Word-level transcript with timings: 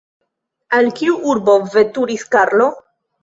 Al 0.77 0.87
kiu 0.99 1.17
urbo 1.33 1.55
veturis 1.75 2.25
Karlo? 2.37 2.71